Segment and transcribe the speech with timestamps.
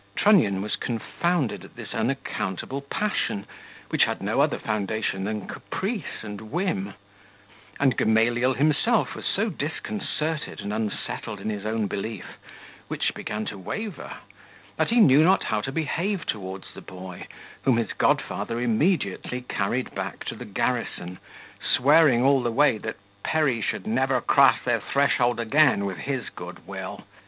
[0.15, 3.45] Trunnion was confounded at this unaccountable passion,
[3.89, 6.95] which had no other foundation than caprice and whim;
[7.79, 12.39] and Gamaliel himself was so disconcerted and unsettled in his own belief,
[12.87, 14.13] which began to waver,
[14.75, 17.27] that he knew not how to behave towards the boy,
[17.61, 21.19] whom his godfather immediately carried back to the garrison,
[21.63, 26.65] swearing all the way that Perry should never cross their threshold again with his good
[26.65, 27.03] will.